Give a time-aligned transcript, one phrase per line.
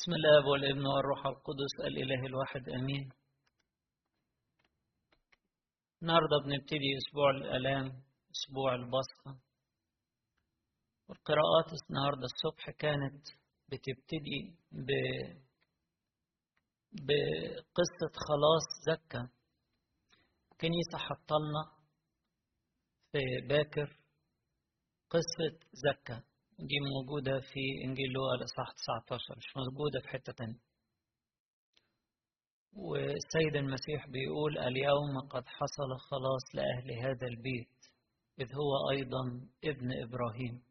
[0.00, 3.10] بسم الله والابن والروح القدس الإله الواحد أمين.
[6.02, 7.86] النهاردة بنبتدي أسبوع الآلام
[8.30, 9.40] أسبوع البصخة
[11.08, 13.26] والقراءات النهاردة الصبح كانت
[13.68, 14.90] بتبتدي ب...
[16.92, 19.28] بقصة خلاص زكا.
[20.60, 21.62] كنيسة حطلنا
[23.12, 23.96] في باكر
[25.10, 26.29] قصة زكا.
[26.68, 30.60] دي موجودة في إنجيل لوقا الإصحاح 19 مش موجودة في حتة تانية.
[32.72, 37.76] والسيد المسيح بيقول اليوم قد حصل خلاص لأهل هذا البيت
[38.40, 40.62] إذ هو أيضا ابن إبراهيم.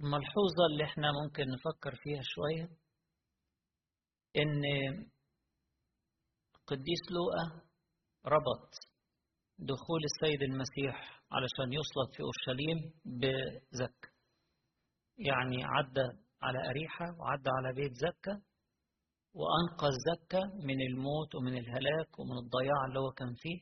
[0.00, 2.64] الملحوظة اللي إحنا ممكن نفكر فيها شوية
[4.36, 4.62] إن
[6.66, 7.62] قديس لوقا
[8.26, 8.91] ربط
[9.58, 14.08] دخول السيد المسيح علشان يصلب في أورشليم بزكا.
[15.18, 16.08] يعني عدى
[16.42, 18.42] على أريحة وعدى على بيت زكا
[19.34, 23.60] وأنقذ زكا من الموت ومن الهلاك ومن الضياع اللي هو كان فيه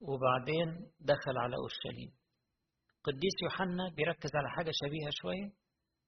[0.00, 2.12] وبعدين دخل على أورشليم.
[3.04, 5.52] قديس يوحنا بيركز على حاجة شبيهة شوية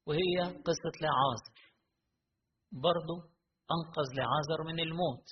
[0.07, 0.37] وهي
[0.69, 1.59] قصة لعازر.
[2.73, 3.17] برضه
[3.77, 5.29] أنقذ لعازر من الموت.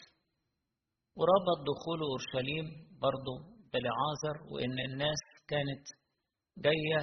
[1.17, 3.35] وربط دخول أورشليم برضه
[3.73, 5.85] بلعازر وإن الناس كانت
[6.59, 7.01] جاية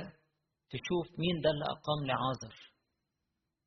[0.70, 2.56] تشوف مين ده اللي أقام لعازر.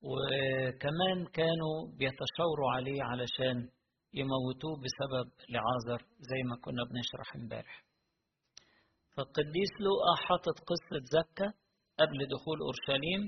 [0.03, 3.71] وكمان كانوا بيتشاوروا عليه علشان
[4.15, 7.85] يموتوه بسبب لعازر زي ما كنا بنشرح امبارح.
[9.17, 11.49] فالقديس لوقا حاطط قصة زكا
[12.01, 13.23] قبل دخول أورشليم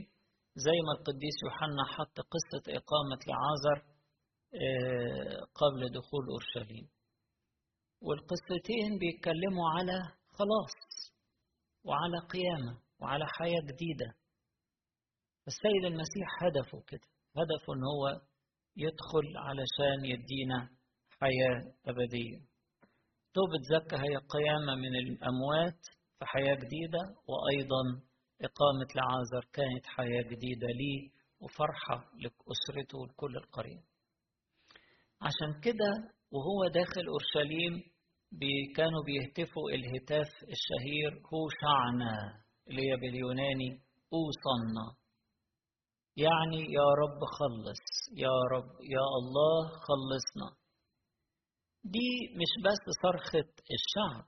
[0.56, 3.78] زي ما القديس يوحنا حط قصة إقامة لعازر
[5.54, 6.88] قبل دخول أورشليم.
[8.00, 10.74] والقصتين بيتكلموا على خلاص
[11.84, 14.14] وعلى قيامة وعلى حياة جديدة.
[15.46, 18.20] السيد المسيح هدفه كده هدفه إن هو
[18.76, 20.68] يدخل علشان يدينا
[21.20, 22.38] حياة أبدية.
[23.34, 25.80] توبة زكا هي قيامة من الأموات
[26.18, 27.82] في حياة جديدة وأيضا
[28.42, 33.82] إقامة لعازر كانت حياة جديدة ليه وفرحة لأسرته ولكل القرية
[35.20, 35.90] عشان كده
[36.32, 37.82] وهو داخل أورشليم
[38.32, 43.70] بي كانوا بيهتفوا الهتاف الشهير هو شعنا اللي هي باليوناني
[44.12, 44.96] أوصلنا
[46.16, 47.84] يعني يا رب خلص
[48.16, 50.56] يا رب يا الله خلصنا.
[51.84, 52.08] دي
[52.40, 54.24] مش بس صرخة الشعب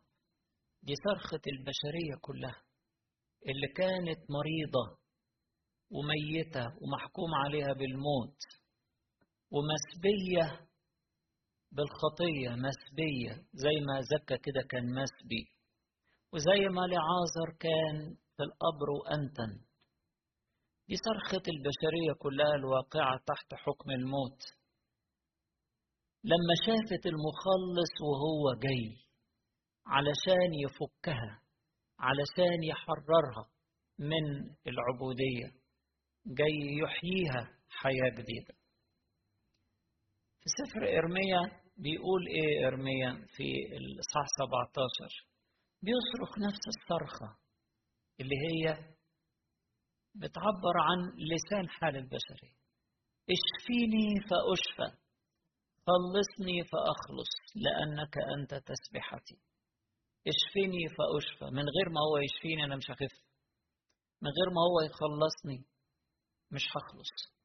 [0.83, 2.63] دي صرخة البشرية كلها
[3.47, 4.99] اللي كانت مريضة
[5.91, 8.39] وميتة ومحكوم عليها بالموت
[9.51, 10.70] ومسبية
[11.73, 15.45] بالخطية مسبية زي ما زكى كده كان مسبي.
[16.33, 19.65] وزي ما لعازر كان في القبر وأنتن.
[20.89, 24.41] دي صرخة البشرية كلها الواقعة تحت حكم الموت.
[26.25, 28.97] لما شافت المخلص وهو جاي
[29.87, 31.43] علشان يفكها
[31.99, 33.51] علشان يحررها
[33.99, 34.25] من
[34.67, 35.61] العبودية
[36.27, 38.55] جاي يحييها حياة جديدة.
[40.41, 45.27] في سفر إرميا بيقول إيه إرميا في الإصحاح 17
[45.83, 47.37] بيصرخ نفس الصرخة
[48.21, 48.65] اللي هي
[50.15, 50.99] بتعبر عن
[51.31, 52.57] لسان حال البشرية.
[53.37, 54.97] اشفيني فأشفى
[55.87, 59.39] خلصني فأخلص لأنك أنت تسبحتي.
[60.27, 63.15] اشفيني فأشفى من غير ما هو يشفيني أنا مش هخف.
[64.23, 65.65] من غير ما هو يخلصني
[66.51, 67.40] مش هخلص.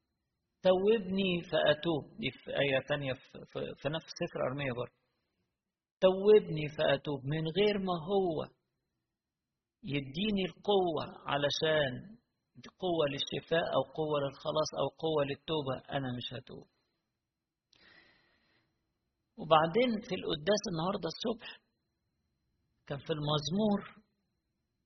[0.66, 2.04] توبني فأتوب.
[2.20, 3.12] دي في آية تانية
[3.82, 4.96] في, نفس سفر أرمية برضه.
[6.00, 7.20] توبني فأتوب.
[7.24, 8.48] من غير ما هو
[9.82, 12.16] يديني القوة علشان
[12.78, 16.66] قوة للشفاء أو قوة للخلاص أو قوة للتوبة أنا مش هتوب.
[19.36, 21.60] وبعدين في القداس النهاردة الصبح
[22.86, 23.80] كان في المزمور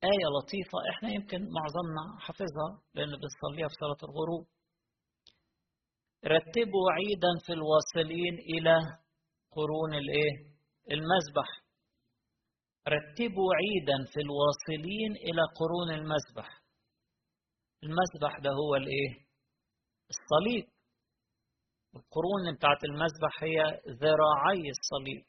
[0.05, 4.47] آية لطيفة إحنا يمكن معظمنا حافظها لأن بنصليها في صلاة الغروب.
[6.25, 8.77] رتبوا عيدا في الواصلين إلى
[9.53, 10.35] قرون الإيه؟
[10.91, 11.49] المذبح
[12.89, 16.61] رتبوا عيدا في الواصلين إلى قرون المذبح
[17.83, 19.27] المذبح ده هو الإيه؟
[20.11, 20.65] الصليب.
[21.97, 25.25] القرون بتاعت المذبح هي ذراعي الصليب.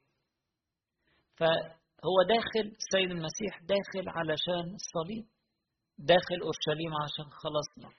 [1.38, 5.26] فهو داخل السيد المسيح داخل علشان الصليب.
[5.98, 7.90] داخل أورشليم عشان خلصنا.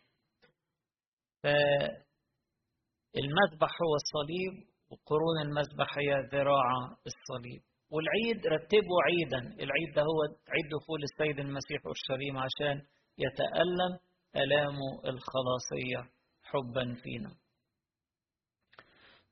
[3.14, 4.54] فالمذبح هو الصليب
[4.90, 6.70] وقرون المذبح هي ذراع
[7.10, 7.62] الصليب.
[7.90, 12.76] والعيد رتبوا عيدا العيد ده هو عيد دخول السيد المسيح أورشليم عشان
[13.18, 13.92] يتألم
[14.36, 16.00] ألامه الخلاصية
[16.42, 17.30] حبا فينا.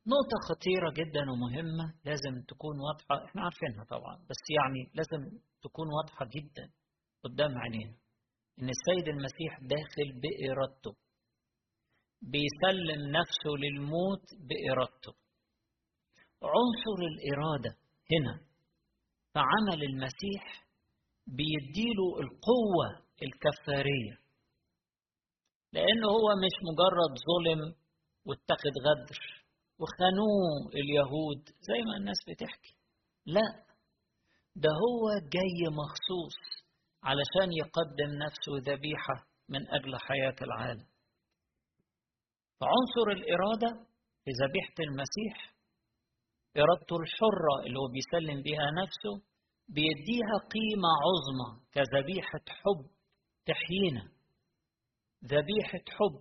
[0.06, 6.26] نقطة خطيرة جدا ومهمة لازم تكون واضحة إحنا عارفينها طبعا بس يعني لازم تكون واضحة
[6.37, 6.71] جدا
[7.25, 7.94] قدام عينينا
[8.59, 10.97] إن السيد المسيح داخل بإرادته.
[12.23, 15.13] بيسلم نفسه للموت بإرادته.
[16.43, 17.77] عنصر الإرادة
[18.13, 18.41] هنا
[19.35, 20.65] فعمل المسيح
[21.27, 24.15] بيديله القوة الكفارية.
[25.73, 27.75] لأنه هو مش مجرد ظلم
[28.27, 29.19] واتخذ غدر
[29.79, 32.75] وخانوه اليهود زي ما الناس بتحكي.
[33.27, 33.65] لا
[34.57, 36.39] ده هو جاي مخصوص
[37.03, 40.90] علشان يقدم نفسه ذبيحة من أجل حياة العالم.
[42.61, 43.87] فعنصر الإرادة
[44.25, 45.55] في ذبيحة المسيح
[46.57, 49.15] إرادته الحرة اللي هو بيسلم بها نفسه
[49.69, 52.87] بيديها قيمة عظمى كذبيحة حب
[53.47, 54.05] تحيينا.
[55.25, 56.15] ذبيحة حب.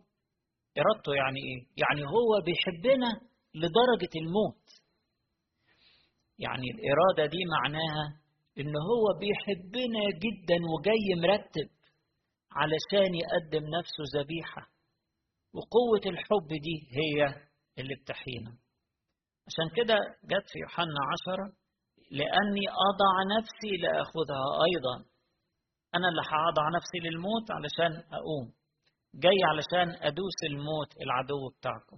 [0.77, 3.11] إرادته يعني إيه؟ يعني هو بيحبنا
[3.55, 4.65] لدرجة الموت.
[6.39, 8.05] يعني الإرادة دي معناها
[8.59, 11.69] إن هو بيحبنا جدا وجاي مرتب
[12.51, 14.78] علشان يقدم نفسه ذبيحة.
[15.53, 17.25] وقوة الحب دي هي
[17.77, 18.57] اللي بتحيينا.
[19.47, 21.47] عشان كده جت في يوحنا عشرة
[22.11, 24.95] لأني أضع نفسي لأخذها أيضا.
[25.95, 28.53] أنا اللي هأضع نفسي للموت علشان أقوم.
[29.15, 31.97] جاي علشان أدوس الموت العدو بتاعكم.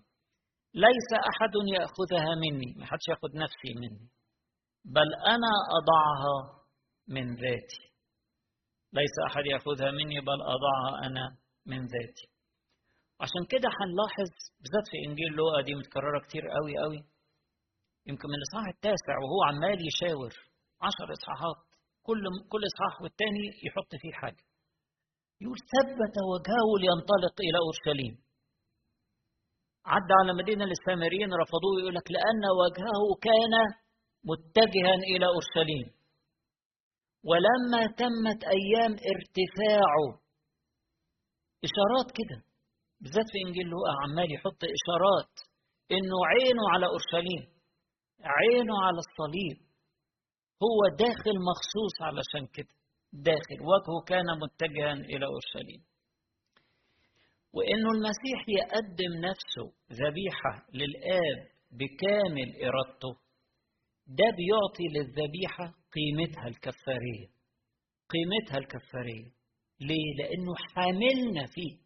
[0.73, 4.09] ليس أحد يأخذها مني ما حدش ياخد نفسي مني.
[4.85, 6.61] بل أنا أضعها
[7.07, 7.83] من ذاتي.
[8.93, 12.30] ليس أحد يأخذها مني بل أضعها أنا من ذاتي.
[13.23, 14.29] عشان كده هنلاحظ
[14.61, 17.01] بالذات في إنجيل لوقا دي متكررة كتير قوي قوي.
[18.09, 20.33] يمكن من الإصحاح التاسع وهو عمال يشاور.
[20.87, 21.59] عشر إصحاحات.
[22.07, 22.21] كل
[22.51, 24.43] كل إصحاح والتاني يحط فيه حاجة.
[25.41, 28.13] يقول ثبت وجهه لينطلق إلى أورشليم.
[29.85, 33.53] عدى على مدينة السامريين رفضوه يقول لك لأن وجهه كان
[34.29, 35.87] متجها إلى أورشليم.
[37.29, 40.07] ولما تمت أيام ارتفاعه.
[41.67, 42.50] إشارات كده.
[43.01, 45.33] بالذات في إنجيل لوقا عمال يحط إشارات
[45.91, 47.43] إنه عينه على أورشليم
[48.23, 49.57] عينه على الصليب.
[50.65, 52.73] هو داخل مخصوص علشان كده
[53.13, 55.81] داخل وجهه كان متجها إلى أورشليم.
[57.53, 61.39] وإنه المسيح يقدم نفسه ذبيحة للآب
[61.71, 63.13] بكامل إرادته
[64.07, 65.65] ده بيعطي للذبيحة
[65.95, 67.27] قيمتها الكفارية
[68.13, 69.31] قيمتها الكفارية.
[69.79, 71.77] ليه؟ لأنه حاملنا فيه.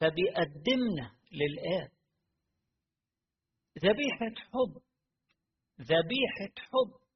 [0.00, 1.90] فبيقدمنا للآب.
[3.78, 4.82] ذبيحة حب.
[5.80, 7.06] ذبيحة حب.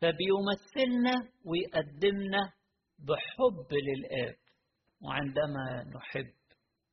[0.00, 2.52] فبيمثلنا ويقدمنا
[2.98, 4.36] بحب للآب.
[5.00, 6.34] وعندما نحب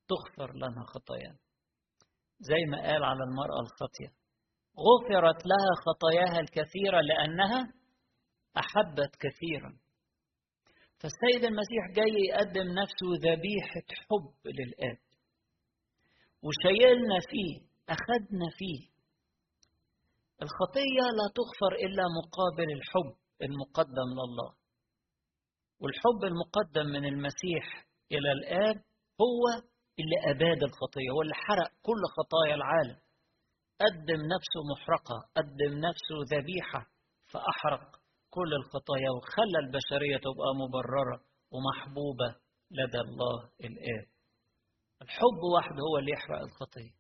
[0.07, 1.39] تغفر لنا خطايانا.
[2.39, 4.19] زي ما قال على المرأة الخاطية
[4.87, 7.73] غفرت لها خطاياها الكثيرة لأنها
[8.57, 9.79] أحبت كثيرا.
[10.99, 14.97] فالسيد المسيح جاي يقدم نفسه ذبيحة حب للآب.
[16.43, 18.89] وشيلنا فيه أخذنا فيه.
[20.41, 24.53] الخطية لا تغفر إلا مقابل الحب المقدم لله.
[25.79, 28.75] والحب المقدم من المسيح إلى الآب
[29.21, 29.43] هو
[29.99, 32.99] اللي أباد الخطية هو اللي حرق كل خطايا العالم.
[33.81, 36.85] قدم نفسه محرقة قدم نفسه ذبيحة
[37.31, 37.98] فأحرق.
[38.30, 42.36] كل الخطايا وخلى البشرية تبقى مبررة ومحبوبة
[42.71, 44.07] لدى الله الآب.
[45.02, 46.92] الحب وحده هو اللي يحرق الخطية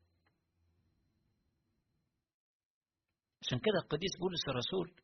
[3.41, 4.95] عشان كده القديس بولس الرسول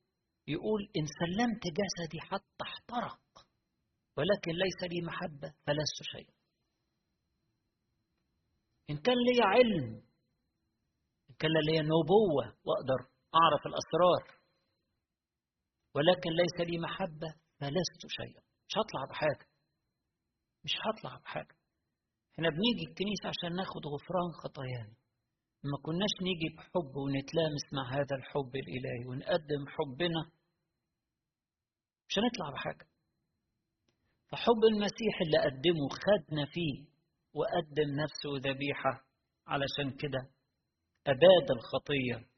[0.47, 3.19] يقول إن سلمت جسدي حتى احترق
[4.17, 6.29] ولكن ليس لي محبة فلست شيء
[8.89, 9.93] إن كان لي علم
[11.29, 12.99] إن كان لي نبوة وأقدر
[13.35, 14.34] أعرف الأسرار
[15.95, 18.41] ولكن ليس لي محبة فلست شيئا.
[18.67, 19.45] مش هطلع بحاجة.
[20.63, 21.55] مش هطلع بحاجة.
[22.33, 24.95] إحنا بنيجي الكنيسة عشان ناخد غفران خطايانا.
[25.63, 30.31] ما كناش نيجي بحب ونتلامس مع هذا الحب الإلهي ونقدم حبنا.
[32.07, 32.87] مش هنطلع بحاجة.
[34.29, 36.85] فحب المسيح اللي قدمه خدنا فيه
[37.33, 39.05] وقدم نفسه ذبيحة
[39.47, 40.19] علشان كده
[41.07, 42.34] أباد الخطية.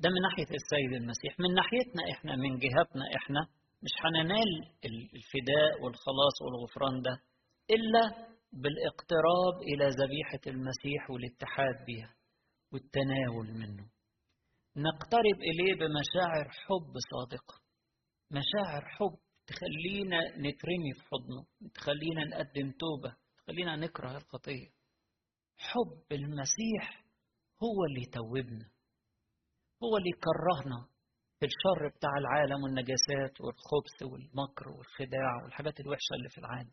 [0.00, 3.40] ده من ناحية السيد المسيح من ناحيتنا إحنا من جهتنا إحنا
[3.82, 4.50] مش هننال
[4.84, 7.20] الفداء والخلاص والغفران ده
[7.70, 12.14] إلا بالاقتراب إلى ذبيحة المسيح والاتحاد بها
[12.72, 13.86] والتناول منه.
[14.76, 17.54] نقترب إليه بمشاعر حب صادقة
[18.30, 23.16] مشاعر حب تخلينا نترمي في حضنه تخلينا نقدم توبة
[23.46, 24.68] خلينا نكره الخطية
[25.58, 27.04] حب المسيح
[27.62, 28.70] هو اللي يتوبنا.
[29.82, 30.88] هو اللي يكرهنا
[31.38, 36.72] في الشر بتاع العالم والنجاسات والخبث والمكر والخداع والحاجات الوحشة اللي في العالم.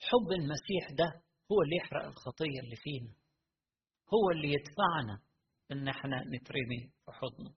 [0.00, 3.12] حب المسيح ده هو اللي يحرق الخطية اللي فينا.
[4.14, 5.22] هو اللي يدفعنا
[5.72, 7.54] إن إحنا نترمي في حضنه.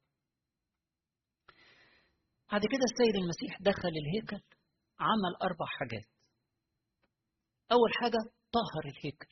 [2.52, 4.44] بعد كده السيد المسيح دخل الهيكل
[5.00, 6.08] عمل أربع حاجات.
[7.72, 8.18] أول حاجة
[8.52, 9.28] طهر الهيكل.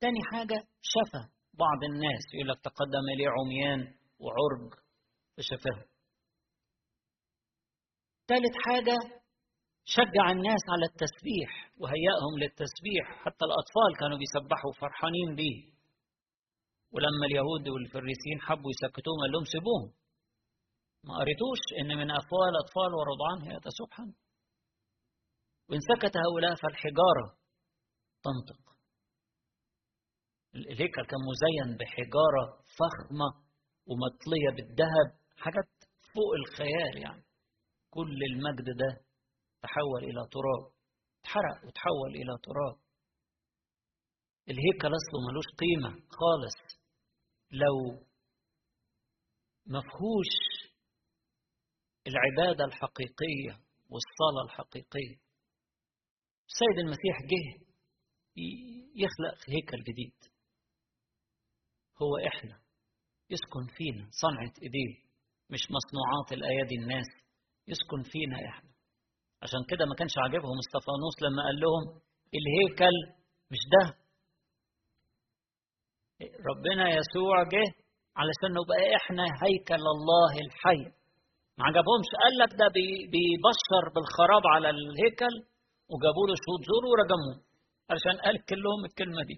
[0.00, 1.28] تاني حاجة شفى
[1.64, 3.80] بعض الناس يقول لك تقدم إليه عميان
[4.22, 4.70] وعرج
[5.36, 5.90] فشفاهم
[8.28, 9.20] ثالث حاجة
[9.84, 11.50] شجع الناس على التسبيح
[11.80, 13.04] وهيأهم للتسبيح.
[13.24, 15.58] حتى الأطفال كانوا بيسبحوا فرحانين بيه.
[16.92, 19.90] ولما اليهود والفريسيين حبوا يسكتوهم قال لهم سيبوهم.
[21.06, 24.06] ما قريتوش إن من افواه الاطفال ورضعان هي سبحا
[25.68, 27.26] وإن سكت هؤلاء فالحجارة
[28.24, 28.62] تنطق.
[30.54, 32.44] الهيكل كان مزين بحجارة
[32.78, 33.28] فخمة
[33.86, 35.68] ومطلية بالذهب حاجات
[36.14, 37.24] فوق الخيال يعني.
[37.90, 39.00] كل المجد ده
[39.62, 40.72] تحول إلى تراب
[41.20, 42.76] اتحرق وتحول إلى تراب.
[44.48, 46.80] الهيكل أصله ملوش قيمة خالص.
[47.50, 48.06] لو
[49.66, 50.32] مفهوش
[52.06, 53.52] العبادة الحقيقية
[53.90, 55.16] والصلاة الحقيقية
[56.48, 57.64] السيد المسيح جه
[58.94, 60.29] يخلق هيكل جديد.
[62.02, 62.56] هو إحنا.
[63.30, 64.04] يسكن فينا.
[64.22, 64.92] صنعة إيديه
[65.50, 67.08] مش مصنوعات الأيادي الناس.
[67.68, 68.70] يسكن فينا إحنا.
[69.42, 71.82] عشان كده ما كانش عاجبهم استفانوس لما قال لهم
[72.38, 72.96] الهيكل
[73.52, 73.84] مش ده.
[76.50, 77.66] ربنا يسوع جه
[78.20, 80.82] علشان نبقى إحنا هيكل الله الحي.
[81.58, 82.10] ما عجبهمش.
[82.22, 82.66] قال لك ده
[83.12, 85.34] بيبشر بالخراب على الهيكل.
[85.92, 87.36] وجابوا له شهود زور ورجموه.
[87.90, 89.36] علشان قال كلهم الكلمة دي.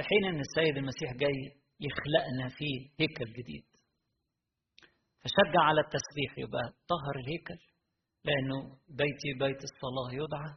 [0.00, 1.38] في حين أن السيد المسيح جاي
[1.80, 3.64] يخلقنا فيه هيكل جديد.
[5.20, 7.58] فشجع على التسبيح يبقى طهر الهيكل
[8.24, 10.52] لأنه بيتي بيت الصلاة يدعى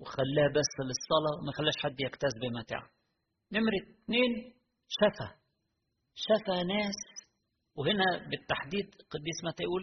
[0.00, 2.82] وخلاه بس للصلاة وما خلاش حد يجتاز بمتاع
[3.52, 4.32] نمرة اثنين
[4.88, 5.28] شفى.
[6.14, 6.98] شفى ناس
[7.76, 9.82] وهنا بالتحديد القديس متى يقول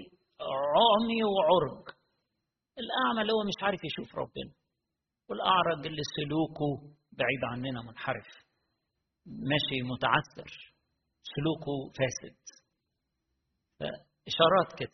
[0.77, 1.83] عمي وعرج.
[2.81, 4.51] الأعمى اللي هو مش عارف يشوف ربنا
[5.29, 8.50] والأعرج اللي سلوكه بعيد عننا منحرف.
[9.25, 10.73] ماشي متعثر
[11.33, 12.37] سلوكه فاسد.
[13.79, 14.93] فإشارات كده.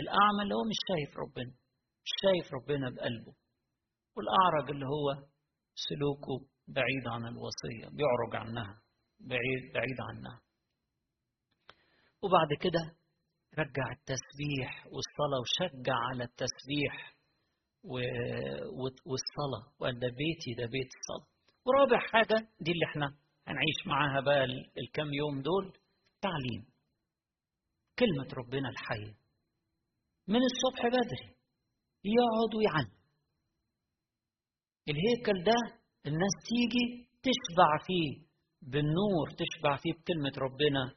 [0.00, 1.52] الأعمى اللي هو مش شايف ربنا
[2.04, 3.34] مش شايف ربنا بقلبه.
[4.16, 5.26] والأعرج اللي هو
[5.74, 8.82] سلوكه بعيد عن الوصية بيعرج عنها
[9.20, 10.40] بعيد بعيد عنها.
[12.22, 12.96] وبعد كده
[13.58, 17.16] رجع التسبيح والصلاة وشجع على التسبيح
[19.06, 19.72] والصلاة.
[19.80, 21.28] وقال ده بيتي ده بيت الصلاة.
[21.66, 24.44] ورابع حاجة دي اللي إحنا هنعيش معاها بقى
[24.78, 25.72] الكام يوم دول
[26.20, 26.66] تعليم.
[27.98, 29.14] كلمة ربنا الحية.
[30.28, 31.36] من الصبح بدري
[32.04, 32.96] يقعد ويعلم.
[34.88, 38.26] الهيكل ده الناس تيجي تشبع فيه
[38.62, 40.94] بالنور تشبع فيه بكلمة ربنا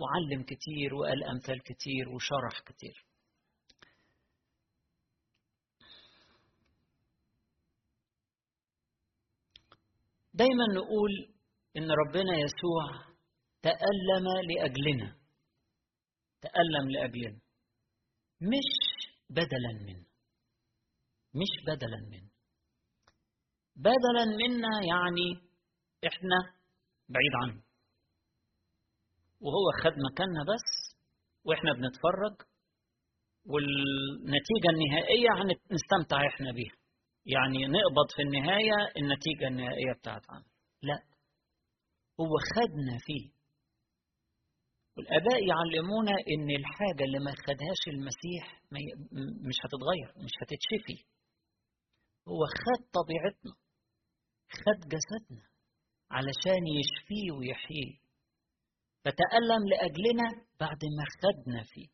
[0.00, 3.06] وعلم كتير وقال أمثال كتير وشرح كتير.
[10.34, 11.35] دايما نقول
[11.76, 13.14] إن ربنا يسوع
[13.62, 15.16] تألم لأجلنا.
[16.40, 17.40] تألم لأجلنا.
[18.40, 18.68] مش
[19.30, 20.06] بدلا منه.
[21.34, 22.30] مش بدلا منه.
[23.76, 25.50] بدلا منا يعني
[26.06, 26.36] إحنا
[27.08, 27.62] بعيد عنه.
[29.40, 30.96] وهو خد مكاننا بس
[31.44, 32.36] وإحنا بنتفرج
[33.46, 36.74] والنتيجة النهائية هنستمتع إحنا بيها.
[37.26, 40.44] يعني نقبض في النهاية النتيجة النهائية بتاعت عمل
[40.82, 41.15] لا.
[42.20, 43.36] هو خدنا فيه.
[44.96, 48.62] والآباء يعلمونا إن الحاجة اللي ما خدهاش المسيح
[49.48, 51.04] مش هتتغير مش هتتشفي.
[52.28, 53.52] هو خد طبيعتنا
[54.50, 55.42] خد جسدنا
[56.10, 57.96] علشان يشفيه ويحييه.
[59.04, 60.28] فتألم لأجلنا
[60.60, 61.88] بعد ما خدنا فيه.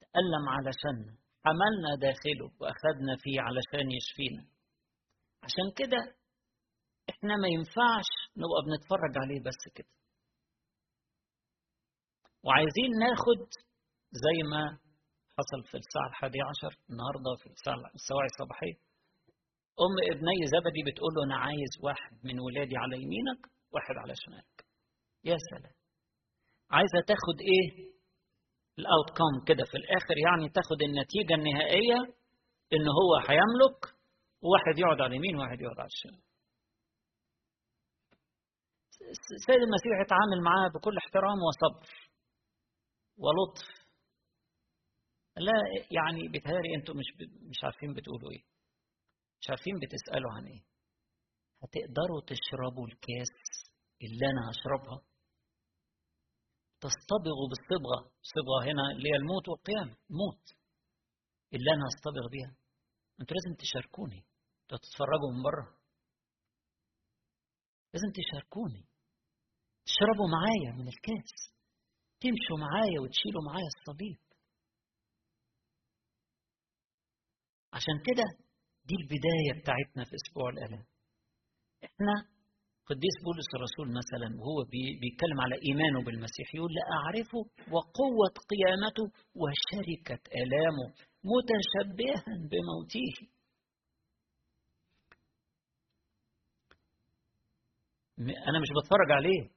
[0.00, 4.46] تألم علشاننا حملنا داخله وأخذنا فيه علشان يشفينا.
[5.42, 6.16] عشان كده
[7.10, 9.88] إحنا ما ينفعش نبقى بنتفرج عليه بس كده.
[12.44, 13.40] وعايزين ناخد
[14.24, 14.62] زي ما
[15.36, 18.76] حصل في الساعة الحادية عشر النهاردة في الساعة السواعي الصباحية.
[19.84, 23.40] أم ابني زبدي بتقول له أنا عايز واحد من ولادي على يمينك
[23.74, 24.58] واحد على شمالك.
[25.24, 25.74] يا سلام.
[26.70, 27.96] عايزة تاخد إيه؟
[28.78, 31.98] الأوت كوم كده في الآخر يعني تاخد النتيجة النهائية
[32.72, 33.80] إن هو هيملك
[34.42, 36.22] وواحد يقعد على اليمين وواحد يقعد على الشمال.
[39.10, 41.88] السيد المسيح اتعامل معاه بكل احترام وصبر
[43.16, 43.86] ولطف.
[45.36, 45.52] لا
[45.90, 47.06] يعني بيتهيألي أنتوا مش
[47.50, 48.44] مش عارفين بتقولوا إيه.
[49.40, 50.62] مش عارفين بتسألوا عن إيه.
[51.62, 53.34] هتقدروا تشربوا الكاس
[54.02, 54.98] اللي أنا هشربها؟
[56.80, 58.00] تصطبغوا بالصبغة.
[58.24, 59.96] الصبغة هنا اللي هي الموت والقيامة.
[60.10, 60.44] الموت
[61.54, 62.56] اللي أنا هصطبغ بيها.
[63.20, 64.20] أنتوا لازم تشاركوني.
[64.62, 65.66] أنتوا تتفرجوا من بره.
[67.94, 68.88] لازم تشاركوني.
[69.86, 71.32] تشربوا معايا من الكاس.
[72.20, 74.18] تمشوا معايا وتشيلوا معايا الصليب
[77.72, 78.24] عشان كده
[78.88, 80.84] دي البداية بتاعتنا في أسبوع الآلام
[81.84, 82.14] إحنا
[82.86, 84.58] قديس بولس الرسول مثلا وهو
[85.02, 87.38] بيتكلم على إيمانه بالمسيح يقول لأعرفه
[87.74, 89.04] وقوة قيامته
[89.40, 90.86] وشركة آلامه
[91.30, 93.10] متشبها بموته.
[98.48, 99.55] أنا مش بتفرج عليه.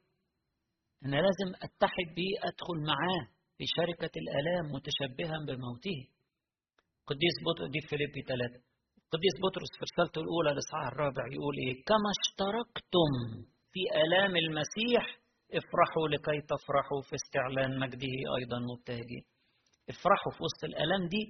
[1.05, 3.23] أنا لازم أتحد بيه أدخل معاه
[3.57, 5.99] في شركة الآلام متشبها بموته.
[7.09, 8.61] قديس بطرس دي فيليبي 3
[9.13, 13.11] قديس بطرس في رسالته الأولى الإصحاح الرابع يقول إيه؟ كما اشتركتم
[13.71, 15.03] في آلام المسيح
[15.59, 19.23] افرحوا لكي تفرحوا في استعلان مجده أيضا مبتهجين.
[19.89, 21.23] افرحوا في وسط الآلام دي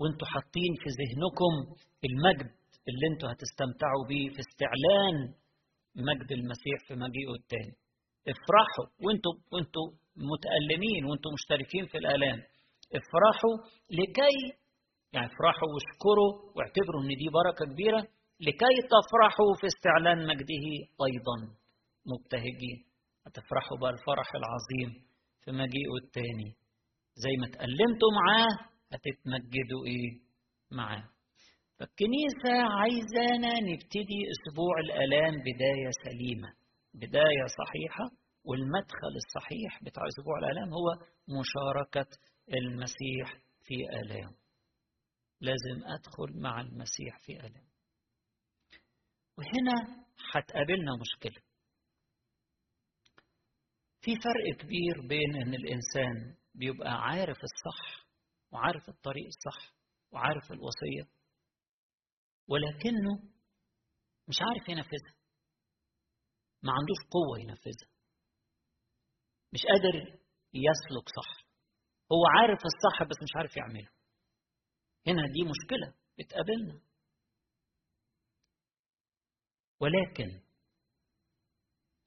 [0.00, 1.54] وانتوا حاطين في ذهنكم
[2.08, 2.50] المجد
[2.88, 5.16] اللي أنتوا هتستمتعوا بيه في استعلان
[6.08, 7.74] مجد المسيح في مجيئه التاني.
[8.32, 8.86] افرحوا.
[9.04, 9.86] وانتوا وانتوا
[10.30, 12.38] متألمين وانتوا مشتركين في الآلام.
[12.98, 13.54] افرحوا
[13.90, 14.36] لكي
[15.12, 18.00] يعني افرحوا واشكروا واعتبروا إن دي بركة كبيرة
[18.40, 20.64] لكي تفرحوا في استعلان مجده
[21.08, 21.36] أيضا.
[22.10, 22.78] مبتهجين.
[23.26, 24.90] هتفرحوا بقى الفرح العظيم
[25.44, 26.50] في مجيئه التاني.
[27.24, 28.52] زي ما اتألمتوا معاه
[28.92, 30.10] هتتمجدوا إيه؟
[30.70, 31.04] معاه.
[31.78, 36.48] فالكنيسة عايزانا نبتدي أسبوع الآلام بداية سليمة.
[36.96, 38.10] بداية صحيحة
[38.44, 41.06] والمدخل الصحيح بتاع أسبوع الآلام هو
[41.40, 42.18] مشاركة
[42.54, 44.34] المسيح في آلام.
[45.40, 47.66] لازم أدخل مع المسيح في آلام.
[49.38, 51.42] وهنا هتقابلنا مشكلة.
[54.00, 58.06] في فرق كبير بين أن الإنسان بيبقى عارف الصح
[58.52, 59.74] وعارف الطريق الصح
[60.12, 61.10] وعارف الوصية
[62.48, 63.22] ولكنه
[64.28, 65.15] مش عارف ينفذها.
[66.62, 67.88] ما عندوش قوة ينفذها.
[69.52, 70.18] مش قادر
[70.54, 71.46] يسلك صح.
[72.12, 73.90] هو عارف الصح بس مش عارف يعمله.
[75.06, 76.80] هنا دي مشكلة بتقابلنا.
[79.80, 80.40] ولكن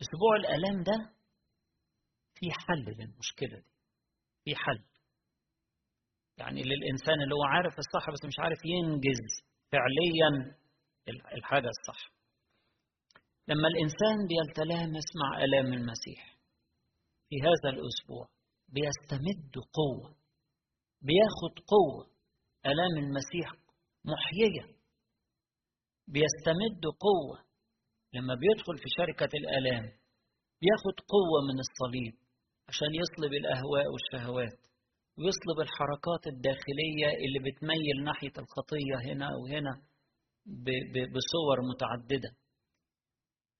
[0.01, 1.15] أسبوع الآلام ده
[2.35, 3.71] في حل للمشكلة دي.
[4.43, 4.83] في حل.
[6.37, 10.59] يعني للإنسان اللي هو عارف الصح بس مش عارف ينجز فعليا
[11.37, 12.18] الحاجة الصح.
[13.49, 16.37] لما الإنسان بيتلامس مع آلام المسيح
[17.29, 18.27] في هذا الأسبوع
[18.69, 20.15] بيستمد قوة
[21.01, 22.11] بياخد قوة
[22.65, 23.47] آلام المسيح
[24.05, 24.79] محيية.
[26.07, 27.37] بيستمد قوة
[28.13, 29.83] لما بيدخل في شركة الآلام
[30.61, 32.13] بياخد قوة من الصليب
[32.69, 34.59] عشان يصلب الأهواء والشهوات
[35.17, 39.73] ويصلب الحركات الداخلية اللي بتميل ناحية الخطية هنا أو هنا
[41.15, 42.31] بصور متعددة.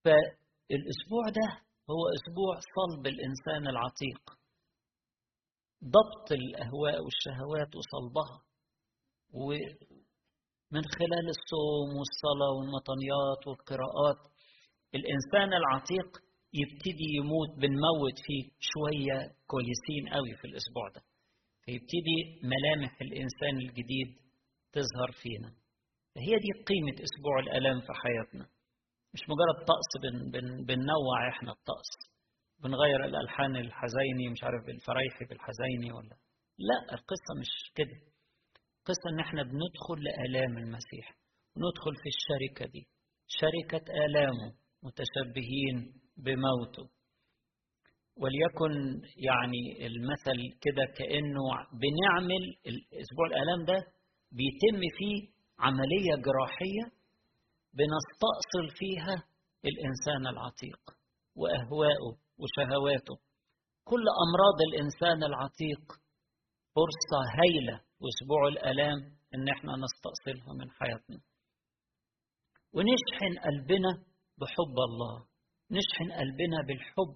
[0.10, 1.48] فالأسبوع ده
[1.89, 4.22] هو أسبوع صلب الإنسان العتيق.
[5.84, 8.38] ضبط الأهواء والشهوات وصلبها.
[9.34, 14.22] ومن خلال الصوم والصلاة والمطنيات والقراءات
[14.95, 16.10] الإنسان العتيق
[16.54, 19.17] يبتدي يموت بنموت فيه شوية
[19.48, 21.02] كويسين قوي في الأسبوع ده.
[21.63, 24.10] فيبتدي ملامح الإنسان الجديد
[24.72, 25.50] تظهر فينا.
[26.15, 28.59] فهي دي قيمة أسبوع الألام في حياتنا.
[29.13, 31.89] مش مجرد طقس بن بن بننوع إحنا الطقس.
[32.63, 36.15] بنغير الألحان الحزيني مش عارف الفرايحي بالحزيني ولا.
[36.58, 37.98] لا القصة مش كده.
[38.80, 41.15] القصة إن إحنا بندخل لآلام المسيح
[41.58, 42.88] ندخل في الشركة دي.
[43.28, 46.89] شركة آلامه متشبهين بموته.
[48.22, 51.41] وليكن يعني المثل كده كأنه
[51.82, 53.84] بنعمل الأسبوع الآلام ده
[54.32, 55.28] بيتم فيه
[55.60, 56.98] عملية جراحية
[57.73, 59.15] بنستأصل فيها
[59.65, 60.82] الإنسان العتيق
[61.36, 63.17] وأهواءه وشهواته.
[63.84, 65.84] كل أمراض الإنسان العتيق
[66.75, 68.99] فرصة هايلة وأسبوع الآلام
[69.36, 71.19] إن إحنا نستأصلها من حياتنا.
[72.73, 73.91] ونشحن قلبنا
[74.38, 75.25] بحب الله.
[75.71, 77.15] نشحن قلبنا بالحب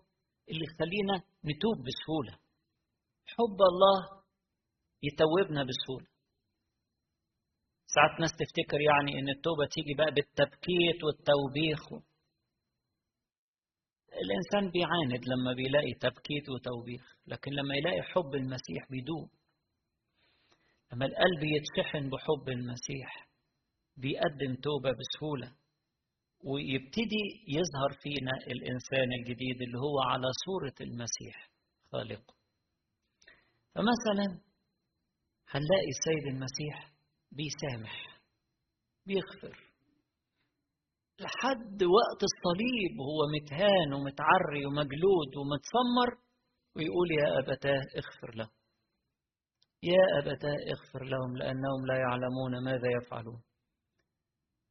[0.50, 2.34] اللي يخلينا نتوب بسهولة.
[3.26, 4.24] حب الله
[5.04, 6.12] يتوبنا بسهولة.
[7.96, 11.82] ساعات ناس تفتكر يعني إن التوبة تيجي بقى بالتبكيت والتوبيخ.
[14.24, 19.30] الإنسان بيعاند لما بيلاقي تبكيت وتوبيخ لكن لما يلاقي حب المسيح بيدوم.
[20.94, 23.28] لما القلب يتشحن بحب المسيح
[23.98, 25.56] بيقدم توبة بسهولة.
[26.46, 31.50] ويبتدي يظهر فينا الإنسان الجديد اللي هو على صورة المسيح
[31.92, 32.34] خالقه.
[33.76, 34.26] فمثلا
[35.50, 36.93] هنلاقي السيد المسيح
[37.36, 38.19] بيسامح
[39.06, 39.74] بيغفر.
[41.19, 46.24] لحد وقت الصليب وهو متهان ومتعري ومجلود ومتسمر
[46.76, 48.50] ويقول يا أبتاه اغفر له.
[49.84, 53.43] يا أبتاه اغفر لهم لأنهم لا يعلمون ماذا يفعلون.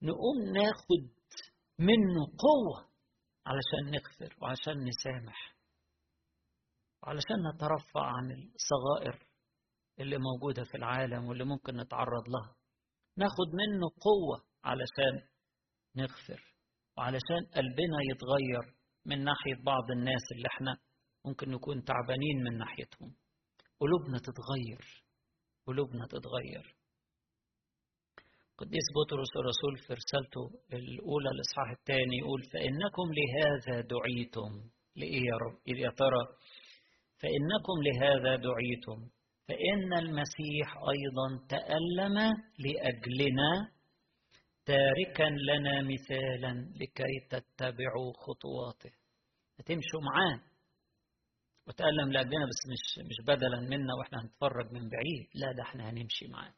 [0.02, 1.02] نقوم ناخد
[1.78, 2.92] منه قوة
[3.46, 5.56] علشان نغفر وعشان نسامح
[7.02, 9.31] وعلشان نترفع عن الصغائر.
[10.00, 12.56] اللي موجودة في العالم واللي ممكن نتعرض لها.
[13.16, 15.28] ناخد منه قوة علشان
[15.96, 16.54] نغفر
[16.98, 18.74] وعلشان قلبنا يتغير
[19.06, 20.76] من ناحية بعض الناس اللي إحنا
[21.24, 23.14] ممكن نكون تعبانين من ناحيتهم.
[23.80, 25.04] قلوبنا تتغير
[25.66, 26.76] قلوبنا تتغير.
[28.58, 34.70] قديس بطرس الرسول في رسالته الأولى الإصحاح الثاني يقول فإنكم لهذا دعيتم.
[34.96, 36.22] لإيه يا رب؟ يا ترى
[37.20, 39.10] فإنكم لهذا دعيتم؟
[39.52, 42.18] فإن المسيح أيضا تألم
[42.58, 43.70] لأجلنا
[44.66, 48.90] تاركا لنا مثالا لكي تتبعوا خطواته.
[49.58, 50.40] هتمشوا معاه.
[51.66, 55.28] وتألم لأجلنا بس مش مش بدلا منا وإحنا هنتفرج من بعيد.
[55.34, 56.54] لا ده إحنا هنمشي معاه.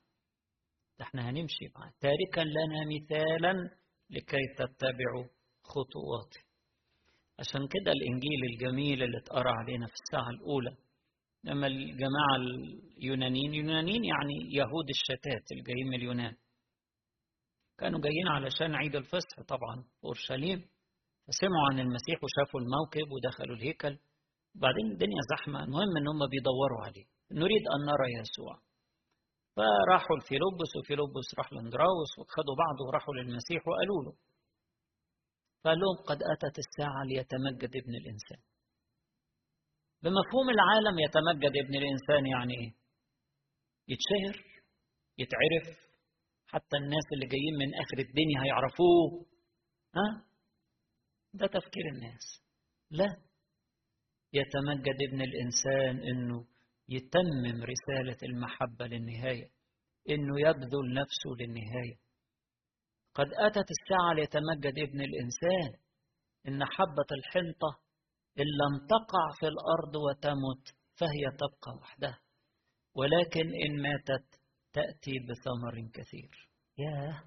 [0.98, 1.92] ده إحنا هنمشي معاه.
[2.00, 3.70] تاركا لنا مثالا
[4.10, 5.24] لكي تتبعوا
[5.62, 6.40] خطواته.
[7.38, 10.76] عشان كده الإنجيل الجميل اللي اتقرأ علينا في الساعة الأولى
[11.44, 12.36] لما الجماعة
[12.98, 16.36] اليونانيين يونانيين يعني يهود الشتات اللي جايين من اليونان.
[17.78, 20.58] كانوا جايين علشان عيد الفصح طبعا في أورشليم
[21.26, 23.98] فسمعوا عن المسيح وشافوا الموكب ودخلوا الهيكل.
[24.54, 27.04] بعدين الدنيا زحمة المهم إن هم بيدوروا عليه.
[27.30, 28.54] نريد أن نرى يسوع.
[29.56, 34.14] فراحوا لفيلبس وفيلبس راح لأندراوس وخدوا بعض وراحوا للمسيح وقالوا له.
[35.64, 38.53] فقال لهم قد أتت الساعة ليتمجد ابن الإنسان.
[40.04, 42.72] بمفهوم العالم يتمجد ابن الإنسان يعني إيه؟
[43.88, 44.44] يتشهر
[45.18, 45.78] يتعرف
[46.46, 49.26] حتى الناس اللي جايين من آخر الدنيا هيعرفوه.
[49.96, 50.24] ها؟
[51.34, 52.42] ده تفكير الناس.
[52.90, 53.16] لا.
[54.32, 56.46] يتمجد ابن الإنسان إنه
[56.88, 59.50] يتمم رسالة المحبة للنهاية
[60.10, 61.96] إنه يبذل نفسه للنهاية.
[63.14, 65.80] قد أتت الساعة ليتمجد ابن الإنسان
[66.48, 67.83] إن حبة الحنطة
[68.38, 70.64] إن لم تقع في الأرض وتمت
[70.98, 72.20] فهي تبقى وحدها.
[72.94, 74.40] ولكن إن ماتت
[74.72, 76.50] تأتي بثمر كثير.
[76.78, 77.22] ياه.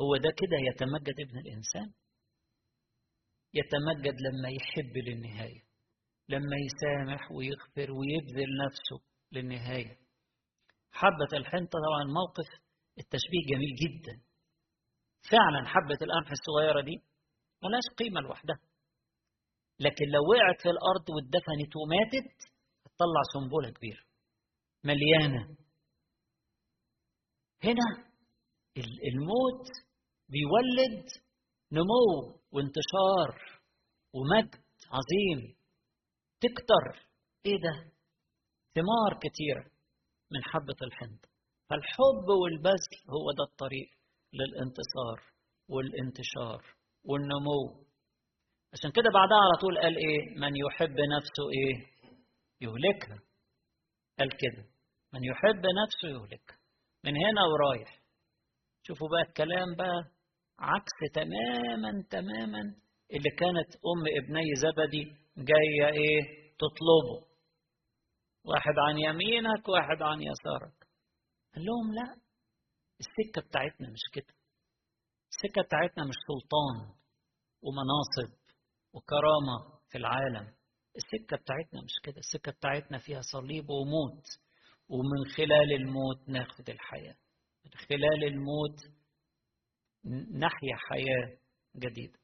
[0.00, 1.92] هو ده كده يتمجد ابن الإنسان.
[3.54, 5.62] يتمجد لما يحب للنهاية.
[6.28, 9.98] لما يسامح ويغفر ويبذل نفسه للنهاية.
[10.92, 12.48] حبة الحنطة طبعا موقف
[12.98, 14.22] التشبيه جميل جدا.
[15.30, 16.96] فعلا حبة القمح الصغيرة دي
[17.62, 18.58] ملهاش قيمة لوحدها.
[19.80, 22.32] لكن لو وقعت في الأرض واتدفنت وماتت
[22.86, 24.02] هتطلع سنبلة كبيرة.
[24.84, 25.56] مليانة.
[27.64, 28.12] هنا
[29.12, 29.66] الموت
[30.28, 31.06] بيولد
[31.72, 33.60] نمو وانتشار
[34.14, 34.54] ومجد
[34.90, 35.56] عظيم.
[36.40, 37.08] تكتر.
[37.46, 37.92] إيه ده؟
[38.74, 39.70] ثمار كتيرة
[40.30, 41.28] من حبة الحنطة
[41.70, 43.90] فالحب والبذل هو ده الطريق
[44.32, 45.32] للانتصار
[45.68, 47.84] والانتشار والنمو.
[48.72, 51.86] عشان كده بعدها على طول قال إيه؟ من يحب نفسه إيه؟
[52.60, 53.18] يهلكها
[54.18, 54.64] قال كده.
[55.12, 56.58] من يحب نفسه يهلكها
[57.04, 58.02] من هنا ورايح.
[58.86, 60.04] شوفوا بقى الكلام بقى
[60.58, 62.60] عكس تماما تماما
[63.12, 65.04] اللي كانت أم ابني زبدي
[65.36, 66.22] جاية إيه؟
[66.58, 67.32] تطلبه.
[68.44, 70.86] واحد عن يمينك واحد عن يسارك.
[71.54, 72.16] قال لهم لا
[73.00, 74.34] السكة بتاعتنا مش كده.
[75.30, 76.94] السكة بتاعتنا مش سلطان
[77.62, 78.41] ومناصب.
[78.92, 80.54] وكرامة في العالم.
[80.96, 82.18] السكة بتاعتنا مش كده.
[82.18, 84.24] السكة بتاعتنا فيها صليب وموت
[84.88, 87.16] ومن خلال الموت ناخد الحياة.
[87.64, 88.78] من خلال الموت
[90.38, 91.38] نحيا حياة
[91.76, 92.18] جديدة.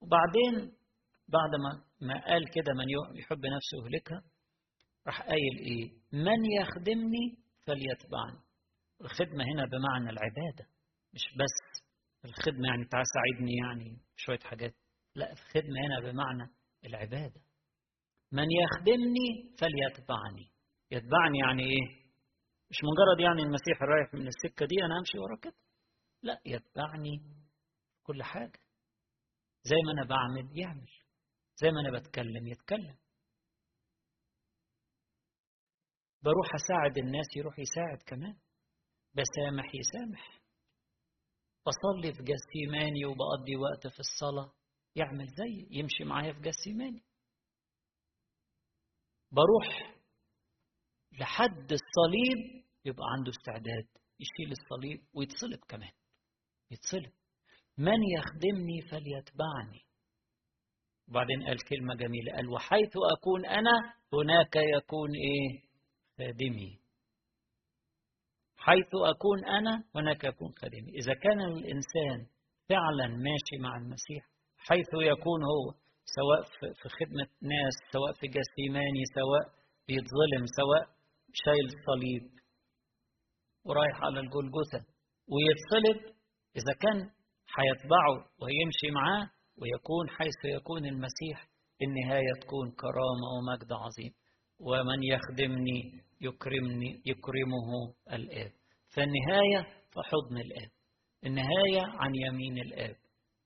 [0.00, 0.72] وبعدين
[1.28, 4.22] بعد ما ما قال كده من يحب نفسه يهلكها
[5.06, 8.38] راح قايل إيه؟ من يخدمني فليتبعني.
[9.00, 10.66] الخدمة هنا بمعنى العبادة
[11.14, 11.84] مش بس
[12.24, 14.74] الخدمة يعني تعال ساعدني يعني شوية حاجات.
[15.14, 16.50] لا الخدمة هنا بمعنى
[16.84, 17.40] العبادة.
[18.32, 20.50] من يخدمني فليتبعني.
[20.90, 22.04] يتبعني يعني إيه؟
[22.70, 25.56] مش مجرد يعني المسيح رايح من السكة دي أنا أمشي ورا كده.
[26.22, 27.20] لا يتبعني
[28.02, 28.60] كل حاجة.
[29.62, 30.90] زي ما أنا بعمل يعمل.
[31.56, 32.96] زي ما أنا بتكلم يتكلم.
[36.22, 38.36] بروح أساعد الناس يروح يساعد كمان.
[39.14, 40.40] بسامح يسامح.
[41.66, 44.63] بصلي في جسيماني وبقضي وقت في الصلاة.
[44.96, 47.02] يعمل زي يمشي معايا في جسيماني
[49.32, 49.94] بروح
[51.12, 53.86] لحد الصليب يبقى عنده استعداد
[54.20, 55.92] يشيل الصليب ويتصلب كمان
[56.70, 57.12] يتصلب.
[57.78, 59.84] من يخدمني فليتبعني.
[61.08, 65.62] وبعدين قال كلمة جميلة قال وحيث أكون أنا هناك يكون إيه؟
[66.18, 66.80] خادمي.
[68.56, 70.90] حيث أكون أنا هناك يكون خادمي.
[70.90, 72.26] إذا كان الإنسان
[72.68, 74.33] فعلا ماشي مع المسيح
[74.68, 75.64] حيث يكون هو
[76.16, 76.42] سواء
[76.82, 79.44] في خدمة ناس سواء في جسيماني سواء
[79.88, 80.84] بيتظلم سواء
[81.32, 82.30] شايل الصليب
[83.64, 84.80] ورايح على الجلجثة
[85.32, 86.14] ويتصلب
[86.56, 86.98] إذا كان
[87.58, 91.48] هيتبعه ويمشي معاه ويكون حيث يكون المسيح
[91.82, 94.12] النهاية تكون كرامة ومجد عظيم.
[94.60, 98.52] ومن يخدمني يكرمني يكرمه الآب.
[98.94, 100.70] فالنهاية في حضن الآب.
[101.26, 102.96] النهاية عن يمين الآب.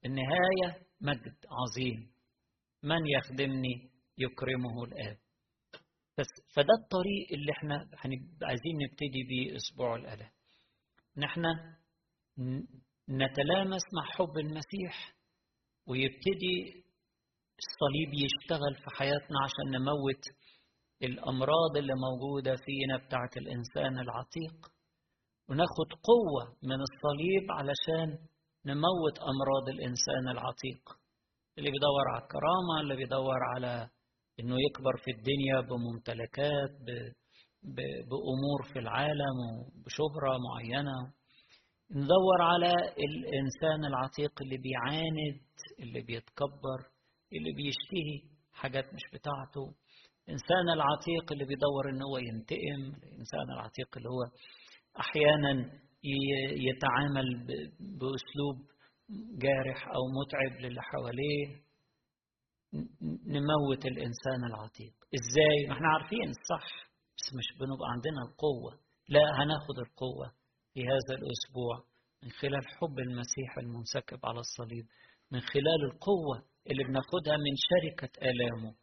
[0.05, 2.11] النهاية مجد عظيم.
[2.83, 5.19] من يخدمني؟ يكرمه الآب.
[6.19, 7.75] بس فده الطريق اللي إحنا
[8.43, 10.31] عايزين نبتدي بيه أسبوع الآلام
[11.17, 11.43] نحن
[13.11, 15.15] نتلامس مع حب المسيح
[15.87, 16.85] ويبتدي
[17.59, 20.25] الصليب يشتغل في حياتنا عشان نموت
[21.03, 24.67] الأمراض اللي موجودة فينا بتاعت الإنسان العتيق.
[25.49, 28.27] وناخد قوة من الصليب علشان
[28.69, 30.83] نموت أمراض الإنسان العتيق
[31.59, 33.89] اللي بيدور على الكرامة اللي بيدور على
[34.41, 36.71] إنه يكبر في الدنيا بممتلكات
[38.09, 40.99] بأمور في العالم وبشهرة معينة.
[41.91, 42.73] ندور على
[43.09, 45.41] الإنسان العتيق اللي بيعاند
[45.81, 46.79] اللي بيتكبر
[47.33, 49.65] اللي بيشتهي حاجات مش بتاعته.
[50.27, 54.23] الإنسان العتيق اللي بيدور إن هو ينتقم الإنسان العتيق اللي هو
[55.01, 55.53] أحيانا
[56.69, 57.47] يتعامل
[57.81, 58.57] بأسلوب
[59.39, 61.47] جارح أو متعب للي حواليه
[63.27, 64.93] نموت الإنسان العتيق.
[65.15, 66.67] إزاي؟ ما إحنا عارفين الصح
[67.19, 68.73] بس مش بنبقى عندنا القوة.
[69.09, 70.33] لا هناخد القوة
[70.75, 71.85] في هذا الأسبوع
[72.23, 74.87] من خلال حب المسيح المنسكب على الصليب
[75.31, 76.37] من خلال القوة
[76.71, 78.75] اللي بناخدها من شركة آلامه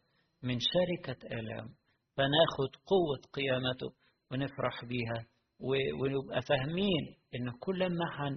[0.42, 1.74] من شركة آلامه
[2.16, 3.90] فناخد قوة قيامته
[4.30, 5.26] ونفرح بيها.
[5.60, 8.34] ونبقى فاهمين إن كل ما حن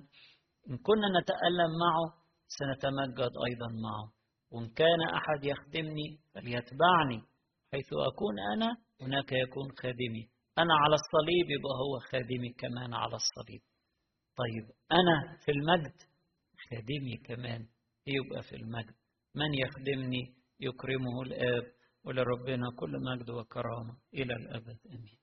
[0.69, 2.07] إن كنا نتألم معه
[2.47, 4.13] سنتمجد أيضا معه.
[4.51, 7.19] وإن كان أحد يخدمني فليتبعني
[7.71, 10.29] حيث أكون أنا هناك يكون خادمي.
[10.57, 13.61] أنا على الصليب يبقى هو خادمي كمان على الصليب.
[14.37, 15.93] طيب أنا في المجد
[16.69, 17.67] خادمي كمان
[18.07, 18.95] يبقى في المجد.
[19.35, 21.63] من يخدمني؟ يكرمه الآب
[22.05, 23.97] ولربنا كل مجد وكرامة.
[24.13, 25.18] إلى الأبد آمين.